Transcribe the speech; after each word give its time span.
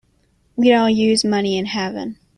We 0.55 0.69
don't 0.69 0.95
use 0.95 1.23
money 1.23 1.59
in 1.59 1.67
heaven. 1.67 2.17